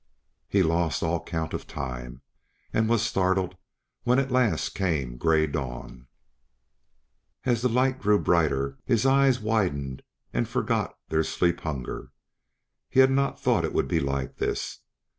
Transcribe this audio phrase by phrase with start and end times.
[0.49, 2.23] He lost all count of time,
[2.73, 3.55] and was startled
[4.01, 6.07] when at last came gray dawn.
[7.45, 10.01] As the light grew brighter his eyes widened
[10.33, 12.11] and forgot their sleep hunger;
[12.89, 14.79] he had not thought it would be like this.